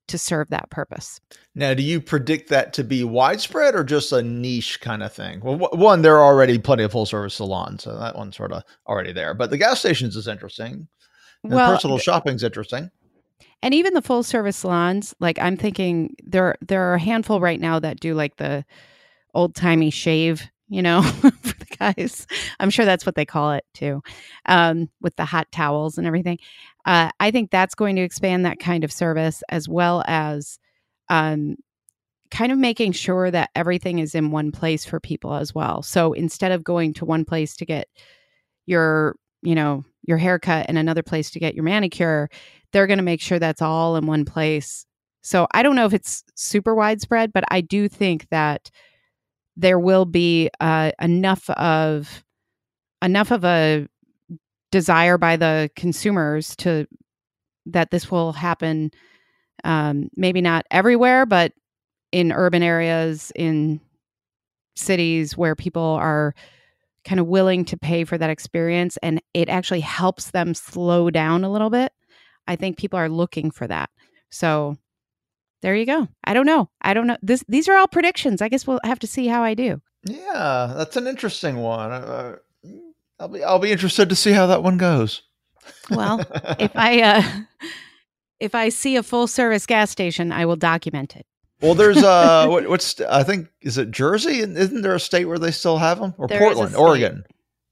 to 0.10 0.18
serve 0.18 0.50
that 0.50 0.70
purpose. 0.70 1.22
Now, 1.56 1.74
do 1.74 1.82
you 1.82 2.02
predict 2.02 2.50
that 2.50 2.74
to 2.74 2.84
be 2.84 3.06
widespread 3.06 3.74
or 3.74 3.86
just 3.86 4.12
a 4.12 4.22
niche 4.22 4.82
kind 4.82 5.02
of 5.02 5.14
thing? 5.14 5.40
Well, 5.42 5.70
one, 5.72 6.02
there 6.02 6.18
are 6.18 6.26
already 6.26 6.58
plenty 6.58 6.84
of 6.84 6.92
full 6.92 7.06
service 7.06 7.36
salons, 7.36 7.84
so 7.84 7.98
that 7.98 8.18
one's 8.18 8.36
sort 8.36 8.52
of 8.52 8.64
already 8.86 9.14
there. 9.14 9.34
But 9.34 9.50
the 9.50 9.58
gas 9.58 9.80
stations 9.80 10.18
is 10.18 10.28
interesting. 10.28 10.88
And 11.44 11.54
well, 11.54 11.72
personal 11.72 12.00
shopping's 12.00 12.44
interesting 12.44 12.90
and 13.62 13.74
even 13.74 13.94
the 13.94 14.02
full 14.02 14.24
service 14.24 14.58
salons 14.58 15.14
like 15.20 15.40
i'm 15.40 15.58
thinking 15.58 16.16
there 16.24 16.56
there 16.66 16.84
are 16.84 16.96
a 16.96 17.00
handful 17.00 17.40
right 17.40 17.60
now 17.60 17.80
that 17.80 18.00
do 18.00 18.14
like 18.14 18.36
the 18.38 18.64
old 19.34 19.56
timey 19.56 19.90
shave 19.90 20.50
you 20.70 20.82
know 20.82 21.02
for 21.22 21.32
the 21.32 21.66
guys. 21.80 22.28
I'm 22.60 22.70
sure 22.70 22.86
that's 22.86 23.06
what 23.06 23.16
they 23.16 23.26
call 23.26 23.54
it 23.54 23.66
too 23.74 24.02
um, 24.46 24.90
with 25.02 25.16
the 25.16 25.26
hot 25.26 25.52
towels 25.52 25.98
and 25.98 26.06
everything. 26.06 26.38
Uh, 26.86 27.10
i 27.20 27.30
think 27.30 27.52
that's 27.52 27.76
going 27.76 27.96
to 27.96 28.02
expand 28.02 28.46
that 28.46 28.60
kind 28.60 28.84
of 28.84 28.92
service 28.92 29.44
as 29.50 29.68
well 29.68 30.04
as 30.08 30.60
um, 31.10 31.56
kind 32.32 32.52
of 32.52 32.58
making 32.58 32.92
sure 32.92 33.32
that 33.32 33.50
everything 33.56 34.00
is 34.00 34.16
in 34.16 34.32
one 34.32 34.52
place 34.52 34.86
for 34.86 35.00
people 35.00 35.34
as 35.34 35.54
well. 35.54 35.82
So 35.82 36.14
instead 36.14 36.52
of 36.52 36.64
going 36.64 36.94
to 36.96 37.06
one 37.06 37.26
place 37.26 37.56
to 37.58 37.66
get 37.66 37.88
your 38.66 39.16
you 39.42 39.56
know 39.56 39.86
your 40.04 40.18
haircut 40.18 40.66
and 40.70 40.78
another 40.78 41.04
place 41.04 41.32
to 41.32 41.40
get 41.40 41.56
your 41.56 41.64
manicure 41.64 42.30
they're 42.72 42.88
going 42.88 42.98
to 42.98 43.04
make 43.04 43.22
sure 43.22 43.40
that's 43.40 43.62
all 43.62 43.96
in 43.96 44.06
one 44.06 44.26
place. 44.26 44.86
So 45.22 45.48
I 45.54 45.64
don't 45.64 45.76
know 45.76 45.86
if 45.86 45.94
it's 45.94 46.24
super 46.36 46.76
widespread, 46.76 47.34
but 47.34 47.44
I 47.50 47.62
do 47.62 47.88
think 47.90 48.28
that 48.30 48.70
there 49.58 49.80
will 49.80 50.06
be 50.06 50.50
uh, 50.60 50.92
enough 51.02 51.50
of 51.52 52.24
enough 53.02 53.32
of 53.32 53.44
a 53.44 53.88
desire 54.72 55.18
by 55.18 55.36
the 55.36 55.70
consumers 55.76 56.56
to 56.58 56.86
that 57.66 57.92
this 57.92 58.12
will 58.12 58.34
happen. 58.34 58.92
Um, 59.66 60.10
maybe 60.16 60.42
not 60.42 60.66
everywhere, 60.72 61.26
but 61.26 61.52
in 62.12 62.32
urban 62.32 62.64
areas, 62.64 63.32
in 63.36 63.82
cities 64.76 65.38
where 65.38 65.56
people 65.56 65.84
are 65.84 66.34
kind 67.04 67.20
of 67.20 67.28
willing 67.28 67.66
to 67.66 67.78
pay 67.78 68.04
for 68.04 68.18
that 68.18 68.30
experience, 68.30 68.98
and 69.04 69.22
it 69.34 69.50
actually 69.50 69.80
helps 69.82 70.32
them 70.32 70.54
slow 70.54 71.10
down 71.10 71.44
a 71.44 71.52
little 71.52 71.70
bit 71.70 71.92
I 72.50 72.56
think 72.56 72.78
people 72.78 72.98
are 72.98 73.10
looking 73.10 73.52
for 73.52 73.68
that. 73.68 73.92
So 74.32 74.76
there 75.62 75.76
you 75.76 75.86
go. 75.86 76.08
I 76.24 76.34
don't 76.34 76.48
know. 76.48 76.72
I 76.82 76.96
don't 76.96 77.06
know. 77.06 77.18
This 77.22 77.44
these 77.48 77.70
are 77.70 77.78
all 77.78 77.88
predictions. 77.88 78.42
I 78.42 78.50
guess 78.50 78.66
we'll 78.66 78.80
have 78.84 78.98
to 79.00 79.08
see 79.08 79.28
how 79.28 79.44
I 79.44 79.54
do. 79.54 79.80
Yeah, 80.04 80.74
that's 80.76 80.98
an 80.98 81.06
interesting 81.06 81.58
one. 81.58 81.92
Uh, 81.92 82.38
I'll 83.20 83.28
be 83.28 83.44
I'll 83.44 83.60
be 83.60 83.72
interested 83.72 84.10
to 84.10 84.16
see 84.16 84.32
how 84.32 84.48
that 84.48 84.64
one 84.64 84.78
goes. 84.78 85.22
Well, 85.92 86.26
if 86.58 86.72
I 86.76 87.02
uh 87.02 87.22
if 88.40 88.56
I 88.56 88.70
see 88.70 88.96
a 88.96 89.04
full 89.04 89.28
service 89.28 89.68
gas 89.68 89.92
station, 89.92 90.32
I 90.32 90.48
will 90.48 90.56
document 90.56 91.16
it. 91.16 91.28
Well, 91.62 91.76
there's 91.76 91.98
uh, 91.98 92.48
what, 92.50 92.68
what's 92.70 93.00
I 93.02 93.24
think 93.24 93.50
is 93.62 93.78
it 93.78 93.92
Jersey? 93.92 94.40
Isn't 94.40 94.82
there 94.82 94.96
a 94.96 95.00
state 95.00 95.26
where 95.26 95.40
they 95.40 95.52
still 95.52 95.78
have 95.78 96.00
them, 96.00 96.14
or 96.18 96.28
there 96.28 96.40
Portland, 96.40 96.76
Oregon? 96.76 97.24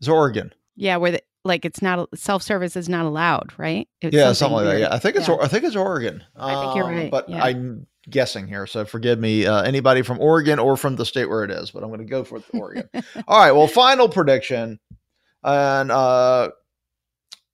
Is 0.01 0.09
Oregon? 0.09 0.53
Yeah, 0.75 0.97
where 0.97 1.13
the, 1.13 1.21
like 1.43 1.65
it's 1.65 1.81
not 1.81 2.09
self 2.17 2.43
service 2.43 2.75
is 2.75 2.89
not 2.89 3.05
allowed, 3.05 3.53
right? 3.57 3.87
It's 4.01 4.13
yeah, 4.13 4.33
something, 4.33 4.35
something 4.35 4.55
like 4.55 4.65
that. 4.65 4.79
Yeah, 4.79 4.93
I 4.93 4.99
think 4.99 5.15
it's 5.15 5.27
yeah. 5.27 5.37
I 5.41 5.47
think 5.47 5.63
it's 5.63 5.75
Oregon. 5.75 6.23
I 6.35 6.61
think 6.61 6.75
you're 6.75 6.85
um, 6.85 6.95
right, 6.95 7.11
but 7.11 7.29
yeah. 7.29 7.43
I'm 7.43 7.87
guessing 8.09 8.47
here, 8.47 8.65
so 8.67 8.85
forgive 8.85 9.19
me, 9.19 9.45
uh, 9.45 9.63
anybody 9.63 10.01
from 10.01 10.19
Oregon 10.19 10.59
or 10.59 10.77
from 10.77 10.95
the 10.95 11.05
state 11.05 11.25
where 11.25 11.43
it 11.43 11.51
is, 11.51 11.71
but 11.71 11.83
I'm 11.83 11.89
going 11.89 11.99
to 11.99 12.05
go 12.05 12.23
for 12.23 12.41
Oregon. 12.53 12.89
All 13.27 13.39
right, 13.39 13.51
well, 13.51 13.67
final 13.67 14.07
prediction, 14.09 14.79
and 15.43 15.91
uh, 15.91 16.49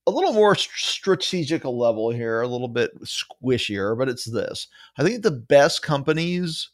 a 0.06 0.12
little 0.12 0.34
more 0.34 0.56
strategic 0.56 1.64
level 1.66 2.10
here, 2.12 2.42
a 2.42 2.48
little 2.48 2.68
bit 2.68 2.92
squishier, 3.04 3.98
but 3.98 4.10
it's 4.10 4.26
this: 4.26 4.68
I 4.98 5.04
think 5.04 5.24
the 5.24 5.32
best 5.32 5.82
companies 5.82 6.70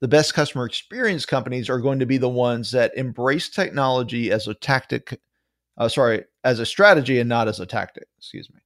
the 0.00 0.08
best 0.08 0.32
customer 0.32 0.64
experience 0.64 1.26
companies 1.26 1.68
are 1.68 1.80
going 1.80 1.98
to 1.98 2.06
be 2.06 2.18
the 2.18 2.28
ones 2.28 2.70
that 2.70 2.96
embrace 2.96 3.48
technology 3.48 4.30
as 4.30 4.46
a 4.46 4.54
tactic 4.54 5.18
uh, 5.78 5.88
sorry, 5.88 6.24
as 6.44 6.58
a 6.58 6.66
strategy 6.66 7.20
and 7.20 7.28
not 7.28 7.48
as 7.48 7.60
a 7.60 7.66
tactic. 7.66 8.08
Excuse 8.18 8.50
me. 8.52 8.60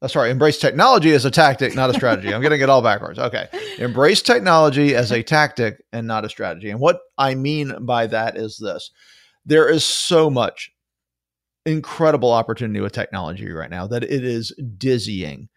Uh, 0.00 0.08
sorry, 0.08 0.30
embrace 0.30 0.58
technology 0.58 1.12
as 1.12 1.24
a 1.24 1.30
tactic, 1.30 1.74
not 1.74 1.90
a 1.90 1.94
strategy. 1.94 2.32
I'm 2.32 2.42
getting 2.42 2.60
it 2.60 2.70
all 2.70 2.82
backwards. 2.82 3.18
Okay. 3.18 3.48
Embrace 3.78 4.22
technology 4.22 4.94
as 4.94 5.10
a 5.12 5.22
tactic 5.22 5.84
and 5.92 6.06
not 6.06 6.24
a 6.24 6.28
strategy. 6.28 6.70
And 6.70 6.80
what 6.80 7.00
I 7.18 7.34
mean 7.34 7.74
by 7.84 8.06
that 8.08 8.36
is 8.36 8.58
this 8.58 8.90
there 9.46 9.68
is 9.68 9.84
so 9.84 10.30
much 10.30 10.72
incredible 11.66 12.32
opportunity 12.32 12.80
with 12.80 12.92
technology 12.92 13.50
right 13.50 13.70
now 13.70 13.86
that 13.86 14.04
it 14.04 14.24
is 14.24 14.52
dizzying. 14.76 15.48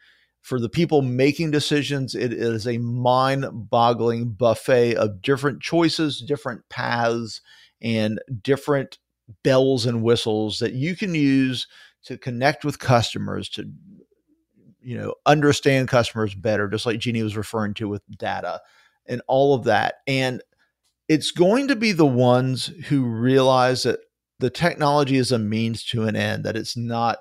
For 0.41 0.59
the 0.59 0.69
people 0.69 1.01
making 1.01 1.51
decisions, 1.51 2.15
it 2.15 2.31
is 2.31 2.65
a 2.65 2.77
mind 2.77 3.45
boggling 3.51 4.29
buffet 4.29 4.95
of 4.95 5.21
different 5.21 5.61
choices, 5.61 6.21
different 6.21 6.69
paths, 6.69 7.41
and 7.81 8.19
different 8.41 8.97
bells 9.43 9.85
and 9.85 10.03
whistles 10.03 10.59
that 10.59 10.73
you 10.73 10.95
can 10.95 11.13
use 11.13 11.67
to 12.03 12.17
connect 12.17 12.63
with 12.63 12.79
customers 12.79 13.49
to 13.49 13.69
you 14.81 14.97
know 14.97 15.13
understand 15.25 15.89
customers 15.89 16.33
better 16.33 16.69
just 16.69 16.85
like 16.85 16.97
jeannie 16.99 17.23
was 17.23 17.35
referring 17.35 17.73
to 17.73 17.89
with 17.89 18.01
data 18.17 18.61
and 19.05 19.21
all 19.27 19.53
of 19.53 19.65
that 19.65 19.95
and 20.07 20.41
it's 21.09 21.31
going 21.31 21.67
to 21.67 21.75
be 21.75 21.91
the 21.91 22.05
ones 22.05 22.67
who 22.87 23.03
realize 23.03 23.83
that 23.83 23.99
the 24.39 24.49
technology 24.49 25.17
is 25.17 25.31
a 25.31 25.39
means 25.39 25.83
to 25.85 26.03
an 26.03 26.15
end 26.15 26.43
that 26.43 26.55
it's 26.55 26.77
not 26.77 27.19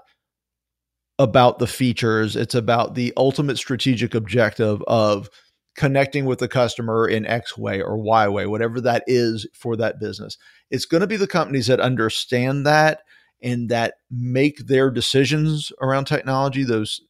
about 1.18 1.58
the 1.58 1.66
features. 1.66 2.36
It's 2.36 2.54
about 2.54 2.94
the 2.94 3.12
ultimate 3.16 3.56
strategic 3.56 4.14
objective 4.14 4.82
of 4.86 5.30
connecting 5.76 6.24
with 6.24 6.38
the 6.38 6.48
customer 6.48 7.06
in 7.06 7.26
X 7.26 7.56
way 7.56 7.80
or 7.80 7.96
Y 7.98 8.28
way, 8.28 8.46
whatever 8.46 8.80
that 8.80 9.04
is 9.06 9.46
for 9.54 9.76
that 9.76 10.00
business. 10.00 10.36
It's 10.70 10.86
going 10.86 11.02
to 11.02 11.06
be 11.06 11.16
the 11.16 11.26
companies 11.26 11.66
that 11.66 11.80
understand 11.80 12.66
that 12.66 13.00
and 13.42 13.68
that 13.68 13.94
make 14.10 14.66
their 14.66 14.90
decisions 14.90 15.72
around 15.80 16.06
technology, 16.06 16.64
those 16.64 17.00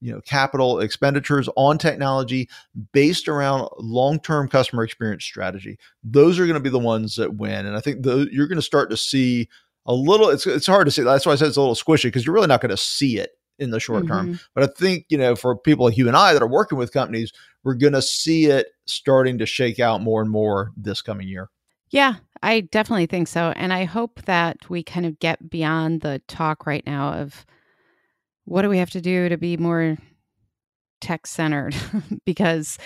you 0.00 0.12
know 0.12 0.20
capital 0.22 0.80
expenditures 0.80 1.48
on 1.56 1.78
technology 1.78 2.48
based 2.92 3.28
around 3.28 3.68
long-term 3.78 4.48
customer 4.48 4.82
experience 4.82 5.24
strategy 5.24 5.78
those 6.02 6.38
are 6.38 6.46
going 6.46 6.54
to 6.54 6.60
be 6.60 6.70
the 6.70 6.78
ones 6.78 7.16
that 7.16 7.36
win 7.36 7.66
and 7.66 7.76
i 7.76 7.80
think 7.80 8.02
the, 8.02 8.28
you're 8.32 8.48
going 8.48 8.56
to 8.56 8.62
start 8.62 8.90
to 8.90 8.96
see 8.96 9.48
a 9.86 9.94
little 9.94 10.28
it's, 10.28 10.46
it's 10.46 10.66
hard 10.66 10.86
to 10.86 10.90
see 10.90 11.02
that's 11.02 11.26
why 11.26 11.32
i 11.32 11.36
said 11.36 11.48
it's 11.48 11.56
a 11.56 11.60
little 11.60 11.74
squishy 11.74 12.04
because 12.04 12.24
you're 12.24 12.34
really 12.34 12.46
not 12.46 12.60
going 12.60 12.70
to 12.70 12.76
see 12.76 13.18
it 13.18 13.30
in 13.60 13.70
the 13.70 13.78
short 13.78 14.04
mm-hmm. 14.04 14.30
term. 14.30 14.40
But 14.54 14.64
I 14.64 14.66
think, 14.66 15.04
you 15.10 15.18
know, 15.18 15.36
for 15.36 15.56
people 15.56 15.84
like 15.84 15.96
you 15.96 16.08
and 16.08 16.16
I 16.16 16.32
that 16.32 16.42
are 16.42 16.48
working 16.48 16.78
with 16.78 16.92
companies, 16.92 17.30
we're 17.62 17.74
going 17.74 17.92
to 17.92 18.02
see 18.02 18.46
it 18.46 18.68
starting 18.86 19.38
to 19.38 19.46
shake 19.46 19.78
out 19.78 20.00
more 20.00 20.22
and 20.22 20.30
more 20.30 20.72
this 20.76 21.02
coming 21.02 21.28
year. 21.28 21.50
Yeah, 21.90 22.14
I 22.42 22.60
definitely 22.60 23.06
think 23.06 23.28
so. 23.28 23.52
And 23.56 23.72
I 23.72 23.84
hope 23.84 24.22
that 24.22 24.70
we 24.70 24.82
kind 24.82 25.06
of 25.06 25.18
get 25.18 25.50
beyond 25.50 26.00
the 26.00 26.22
talk 26.26 26.66
right 26.66 26.84
now 26.86 27.12
of 27.12 27.44
what 28.50 28.62
do 28.62 28.68
we 28.68 28.78
have 28.78 28.90
to 28.90 29.00
do 29.00 29.28
to 29.28 29.38
be 29.38 29.56
more 29.56 29.96
tech 31.00 31.24
centered 31.24 31.72
because 32.26 32.78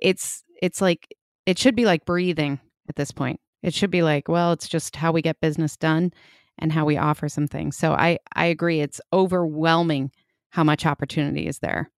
it's 0.00 0.42
it's 0.60 0.80
like 0.80 1.06
it 1.46 1.56
should 1.56 1.76
be 1.76 1.84
like 1.84 2.04
breathing 2.04 2.58
at 2.88 2.96
this 2.96 3.12
point. 3.12 3.38
It 3.62 3.72
should 3.72 3.92
be 3.92 4.02
like, 4.02 4.26
well, 4.26 4.52
it's 4.52 4.68
just 4.68 4.96
how 4.96 5.12
we 5.12 5.22
get 5.22 5.40
business 5.40 5.76
done 5.76 6.12
and 6.58 6.72
how 6.72 6.84
we 6.84 6.96
offer 6.96 7.28
some 7.28 7.46
things. 7.46 7.76
So 7.76 7.92
I 7.92 8.18
I 8.34 8.46
agree 8.46 8.80
it's 8.80 9.00
overwhelming 9.12 10.10
how 10.50 10.64
much 10.64 10.84
opportunity 10.84 11.46
is 11.46 11.60
there. 11.60 11.92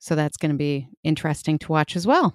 So 0.00 0.16
that's 0.16 0.36
going 0.36 0.50
to 0.50 0.58
be 0.58 0.88
interesting 1.04 1.56
to 1.60 1.70
watch 1.70 1.94
as 1.94 2.04
well. 2.04 2.34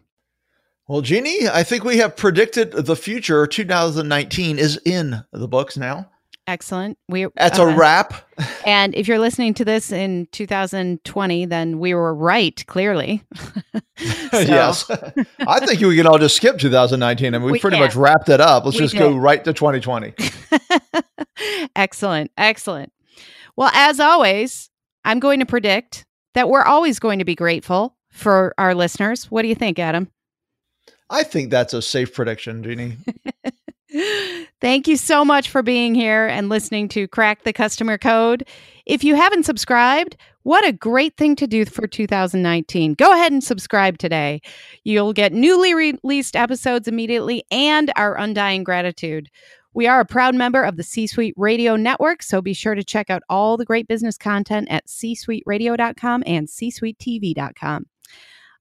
Well, 0.87 1.01
Jeannie, 1.01 1.49
I 1.49 1.63
think 1.63 1.83
we 1.83 1.97
have 1.97 2.15
predicted 2.15 2.71
the 2.71 2.95
future. 2.95 3.45
2019 3.47 4.59
is 4.59 4.79
in 4.85 5.25
the 5.33 5.47
books 5.47 5.75
now. 5.75 6.09
Excellent. 6.47 6.99
We 7.09 7.27
That's 7.35 7.57
uh, 7.57 7.65
a 7.65 7.75
wrap. 7.75 8.13
and 8.67 8.93
if 8.93 9.07
you're 9.07 9.19
listening 9.19 9.55
to 9.55 9.65
this 9.65 9.91
in 9.91 10.27
2020, 10.31 11.45
then 11.45 11.79
we 11.79 11.95
were 11.95 12.13
right, 12.13 12.63
clearly. 12.67 13.23
yes. 13.97 14.89
I 15.39 15.65
think 15.65 15.81
we 15.81 15.95
can 15.95 16.05
all 16.05 16.19
just 16.19 16.35
skip 16.35 16.59
2019 16.59 17.33
and 17.33 17.43
we, 17.43 17.53
we 17.53 17.59
pretty 17.59 17.77
can. 17.77 17.85
much 17.85 17.95
wrapped 17.95 18.29
it 18.29 18.39
up. 18.39 18.65
Let's 18.65 18.77
we 18.77 18.83
just 18.83 18.93
did. 18.93 18.99
go 18.99 19.15
right 19.15 19.43
to 19.43 19.53
2020. 19.53 20.13
excellent. 21.75 22.31
Excellent. 22.37 22.91
Well, 23.55 23.71
as 23.73 23.99
always, 23.99 24.69
I'm 25.03 25.19
going 25.19 25.39
to 25.39 25.45
predict 25.45 26.05
that 26.35 26.47
we're 26.47 26.63
always 26.63 26.99
going 26.99 27.19
to 27.19 27.25
be 27.25 27.35
grateful 27.35 27.95
for 28.11 28.53
our 28.59 28.75
listeners. 28.75 29.31
What 29.31 29.41
do 29.41 29.47
you 29.47 29.55
think, 29.55 29.79
Adam? 29.79 30.11
I 31.09 31.23
think 31.23 31.49
that's 31.49 31.73
a 31.73 31.81
safe 31.81 32.13
prediction, 32.13 32.63
Jeannie. 32.63 32.97
Thank 34.61 34.87
you 34.87 34.95
so 34.95 35.25
much 35.25 35.49
for 35.49 35.61
being 35.61 35.95
here 35.95 36.27
and 36.27 36.47
listening 36.47 36.87
to 36.89 37.07
Crack 37.09 37.43
the 37.43 37.53
Customer 37.53 37.97
Code. 37.97 38.47
If 38.85 39.03
you 39.03 39.15
haven't 39.15 39.45
subscribed, 39.45 40.15
what 40.43 40.65
a 40.65 40.71
great 40.71 41.17
thing 41.17 41.35
to 41.37 41.47
do 41.47 41.65
for 41.65 41.87
2019. 41.87 42.93
Go 42.93 43.11
ahead 43.11 43.31
and 43.31 43.43
subscribe 43.43 43.97
today. 43.97 44.41
You'll 44.83 45.11
get 45.11 45.33
newly 45.33 45.73
released 45.73 46.35
episodes 46.35 46.87
immediately 46.87 47.43
and 47.51 47.91
our 47.95 48.17
undying 48.17 48.63
gratitude. 48.63 49.29
We 49.73 49.87
are 49.87 49.99
a 49.99 50.05
proud 50.05 50.35
member 50.35 50.63
of 50.63 50.77
the 50.77 50.83
C 50.83 51.05
Suite 51.05 51.33
Radio 51.35 51.75
Network, 51.75 52.23
so 52.23 52.41
be 52.41 52.53
sure 52.53 52.75
to 52.75 52.83
check 52.83 53.09
out 53.09 53.23
all 53.27 53.57
the 53.57 53.65
great 53.65 53.89
business 53.89 54.17
content 54.17 54.69
at 54.71 54.87
csuiteradio.com 54.87 56.23
and 56.25 56.47
csuitetv.com. 56.47 57.85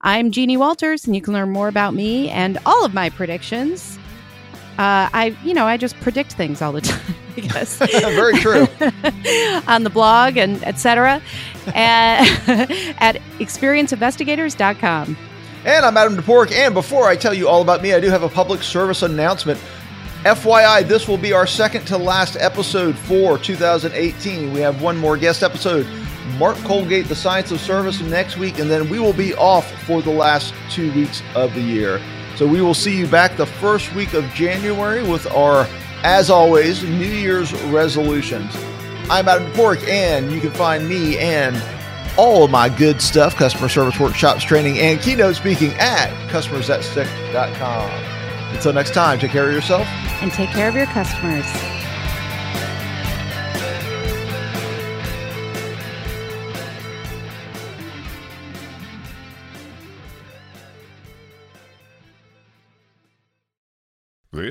I'm 0.01 0.33
Jeannie 0.33 0.57
Walters, 0.57 1.07
and 1.07 1.15
you 1.15 1.23
can 1.23 1.35
learn 1.35 1.51
more 1.51 1.69
about 1.69 1.95
me 1.95 2.31
and 2.31 2.59
all 2.67 2.85
of 2.85 2.95
my 2.95 3.11
predictions 3.11 3.97
uh, 4.79 5.09
I, 5.13 5.37
you 5.45 5.55
know, 5.55 5.67
I 5.67 5.77
just 5.77 5.99
predict 6.01 6.33
things 6.33 6.61
all 6.61 6.73
the 6.73 6.81
time. 6.83 7.15
I 7.37 7.41
guess 7.41 7.79
very 7.79 8.35
true 8.35 8.69
on 9.67 9.83
the 9.83 9.91
blog 9.91 10.37
and 10.37 10.63
etc. 10.65 11.21
at, 11.69 12.49
at 13.01 13.17
experienceinvestigators.com. 13.39 15.17
And 15.65 15.85
I'm 15.87 15.97
Adam 15.97 16.17
Toporek. 16.17 16.53
And 16.53 16.75
before 16.75 17.09
I 17.09 17.17
tell 17.17 17.35
you 17.35 17.49
all 17.49 17.63
about 17.63 17.83
me, 17.83 17.95
I 17.95 18.01
do 18.01 18.09
have 18.11 18.23
a 18.23 18.29
public 18.29 18.63
service 18.63 19.03
announcement. 19.03 19.59
FYI, 20.25 20.87
this 20.87 21.07
will 21.09 21.19
be 21.19 21.33
our 21.33 21.47
second 21.47 21.87
to 21.87 21.99
last 21.99 22.37
episode 22.37 22.97
for 22.97 23.37
2018. 23.39 24.53
We 24.53 24.61
have 24.61 24.81
one 24.81 24.97
more 24.97 25.17
guest 25.17 25.43
episode, 25.43 25.87
Mark 26.39 26.57
Colgate, 26.59 27.09
The 27.09 27.15
Science 27.15 27.51
of 27.51 27.61
Service, 27.61 28.01
next 28.01 28.39
week, 28.39 28.59
and 28.59 28.71
then 28.71 28.89
we 28.89 28.99
will 28.99 29.13
be 29.13 29.35
off 29.35 29.71
for 29.83 30.01
the 30.01 30.11
last 30.11 30.55
two 30.71 30.93
weeks 30.95 31.23
of 31.35 31.53
the 31.55 31.61
year. 31.61 32.01
So 32.37 32.47
we 32.47 32.61
will 32.61 32.75
see 32.75 32.97
you 32.97 33.07
back 33.07 33.37
the 33.37 33.47
first 33.47 33.95
week 33.95 34.13
of 34.13 34.25
January 34.35 35.03
with 35.03 35.27
our, 35.33 35.69
as 36.03 36.31
always, 36.31 36.83
New 36.83 37.07
Year's 37.07 37.53
resolutions. 37.65 38.55
I'm 39.09 39.29
Adam 39.29 39.51
Toporek, 39.53 39.87
and 39.87 40.33
you 40.33 40.41
can 40.41 40.51
find 40.51 40.89
me 40.89 41.19
and 41.19 41.63
all 42.17 42.45
of 42.45 42.51
my 42.51 42.69
good 42.69 43.01
stuff, 43.01 43.37
customer 43.37 43.69
service 43.69 44.01
workshops, 44.01 44.43
training, 44.43 44.79
and 44.79 45.01
keynote 45.01 45.37
speaking 45.37 45.73
at 45.75 46.11
customersthatstick.com. 46.29 47.91
Until 48.55 48.73
next 48.73 48.95
time, 48.95 49.19
take 49.19 49.31
care 49.31 49.49
of 49.49 49.55
yourself 49.55 49.87
and 50.23 50.33
take 50.33 50.51
care 50.51 50.69
of 50.69 50.75
your 50.75 50.87
customers. 50.87 51.45